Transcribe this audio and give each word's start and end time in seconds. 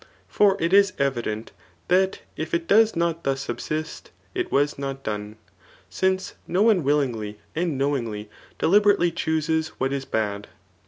For 0.27 0.57
it 0.59 0.73
is 0.73 0.93
evident, 0.97 1.51
that 1.87 2.21
if 2.35 2.55
it 2.55 2.65
does 2.67 2.95
not 2.95 3.23
thus 3.23 3.41
subsist, 3.41 4.09
it 4.33 4.51
was 4.51 4.79
not 4.79 5.03
done; 5.03 5.35
since 5.91 6.33
no 6.47 6.63
one 6.63 6.83
willingly 6.83 7.37
and 7.55 7.79
ksowingly 7.79 8.27
deliberately 8.57 9.11
chooses 9.11 9.67
what 9.77 9.93
is 9.93 10.05
bad. 10.05 10.47